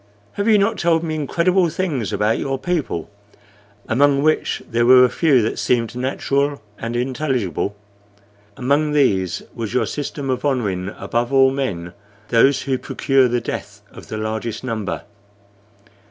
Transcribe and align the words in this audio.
Have 0.31 0.47
you 0.47 0.57
not 0.57 0.79
told 0.79 1.03
me 1.03 1.13
incredible 1.13 1.69
things 1.69 2.11
about 2.11 2.39
your 2.39 2.57
people, 2.57 3.07
among 3.87 4.23
which 4.23 4.63
there 4.67 4.83
were 4.83 5.03
a 5.05 5.09
few 5.11 5.43
that 5.43 5.59
seemed 5.59 5.95
natural 5.95 6.59
and 6.79 6.95
intelligible? 6.95 7.75
Among 8.57 8.93
these 8.93 9.43
was 9.53 9.75
your 9.75 9.85
system 9.85 10.31
of 10.31 10.43
honoring 10.43 10.89
above 10.97 11.31
all 11.31 11.51
men 11.51 11.93
those 12.29 12.63
who 12.63 12.79
procure 12.79 13.27
the 13.27 13.41
death 13.41 13.83
of 13.91 14.07
the 14.07 14.17
largest 14.17 14.63
number. 14.63 15.03